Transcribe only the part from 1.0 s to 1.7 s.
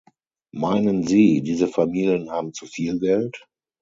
Sie, diese